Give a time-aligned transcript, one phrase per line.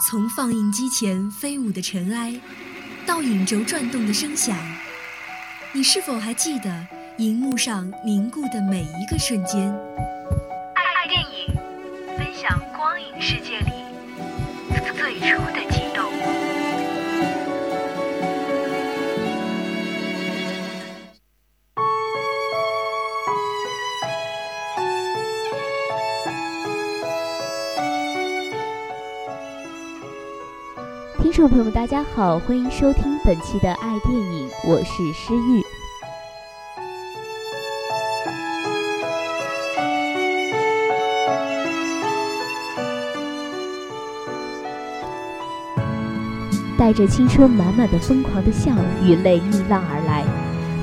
[0.00, 2.40] 从放映机前飞舞的尘埃，
[3.04, 4.56] 到影轴转动的声响，
[5.72, 6.86] 你是否还记得
[7.16, 9.74] 荧幕上凝固的每一个瞬间？
[31.20, 35.64] 听众朋友们，大家好，欢迎收听本期的爱电影，我是诗玉。
[46.78, 48.70] 带着青春满满的疯狂的笑
[49.02, 50.24] 与泪逆浪而来，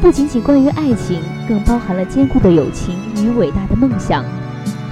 [0.00, 4.24] 不仅仅关于爱情，更包含了坚固的友情与伟大的梦想，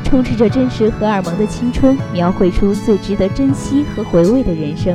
[0.05, 4.95] 充斥着真实荷尔蒙的青春，描绘出最值得珍惜和回味的人生。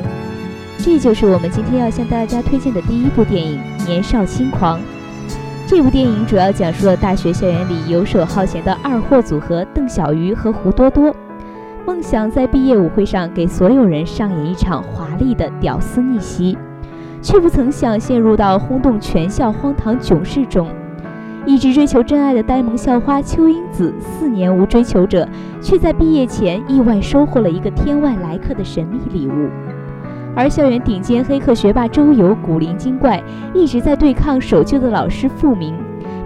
[0.85, 4.78] 这就是我们今天要向大家推荐的第一部电影《年少轻狂》。
[5.66, 11.11] 这部电影主要讲述了大学校园里游手好闲的二货组合邓小鱼和胡多多，
[11.88, 16.55] 梦想在毕业舞会上给所有人上演一场华丽的屌丝逆袭，
[17.20, 20.67] 却不曾想陷入到轰动全校荒唐囧事中。
[21.47, 25.27] 一直追求真爱的呆萌校花邱英子，四年无追求者，
[25.59, 29.49] 却在毕业前意外收获了一个天外来客的神秘礼物。
[30.36, 35.73] 而校园顶尖黑客学霸周游古灵精怪，一直在对抗守旧的老师傅明。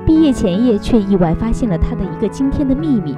[0.05, 3.16] 毕业前夜，却意外发现了他的一个惊天的秘密。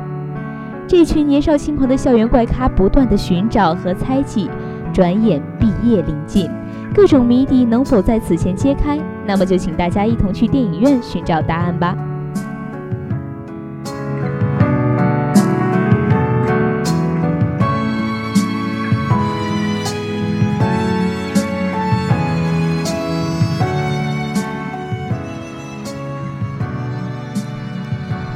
[0.85, 4.49] 这群年少轻狂的校园怪咖不断的寻找和猜忌，
[4.91, 6.49] 转眼毕业临近，
[6.93, 8.99] 各种谜底能否在此前揭开？
[9.25, 11.95] 那么就请大家一同去电影院寻找答案吧。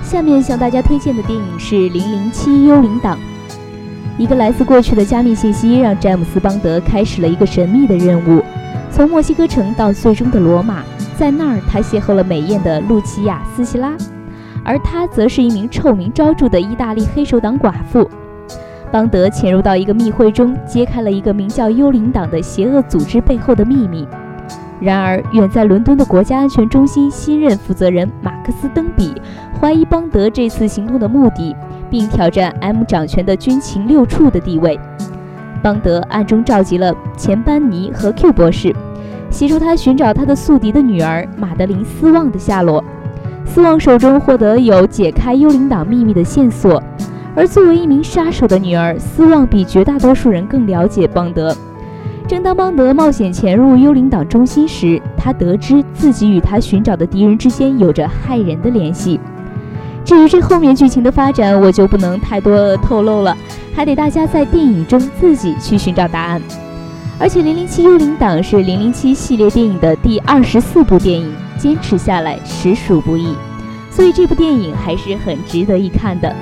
[0.05, 3.17] 下面向大家推荐的电影是《零零七幽灵党》。
[4.19, 8.43] 一个来自过去的加密信息让詹姆斯·邦德开始了一个神秘的任务，
[8.91, 10.83] 从墨西哥城到最终的罗马，
[11.17, 13.93] 在那儿他邂逅了美艳的露琪亚·斯希拉，
[14.63, 18.07] 而她则是一名臭名昭著的意大利黑手党寡妇。
[18.91, 24.07] 邦德潜入到一个密会中，揭开了一个名叫“幽灵党”的邪恶组织背后的秘密。
[24.79, 29.13] 然而，远在伦敦的国家安全中心新任负责人马克思·登比
[29.59, 31.55] 怀疑邦德这次行动的目的，
[31.89, 34.79] 并挑战 M 掌权的军情六处的地位。
[35.63, 38.75] 邦德暗中召集了钱班尼和 Q 博士，
[39.31, 42.83] 协助他寻找他的宿敌的女儿马德琳·斯旺的下落。
[43.45, 46.81] 斯旺手中获得有解开幽灵党秘密的线索，
[47.35, 51.55] 而作为一名杀手的女儿，斯旺比绝大多数人更了解邦德。
[52.27, 59.19] 正当邦德冒险潜入幽灵党中心时，他得知自己与他寻找的敌人之间有着骇人的联系。
[60.05, 63.35] 至于这后面剧情的发展，我就不能太多透露了，
[63.75, 66.39] 还得大家在电影中自己去寻找答案。
[67.17, 73.35] 而且，《零零七幽灵党》是《零零七》系列电影的第二十四部电影，坚持下来实属不易，
[73.89, 76.35] 所以这部电影还是很值得一看的。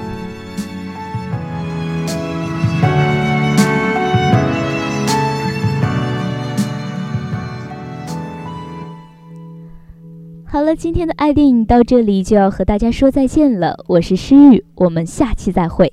[10.63, 13.83] 好了，今天的爱电影到这里就要和大家说再见了。
[13.85, 15.91] 我是诗雨，我们下期再会。